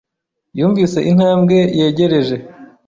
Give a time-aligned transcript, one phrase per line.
[0.57, 2.35] yumvise intambwe yegereje.